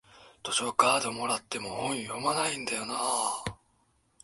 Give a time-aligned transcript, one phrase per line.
[0.43, 3.43] 図書カードもらっても本読まないんだよなあ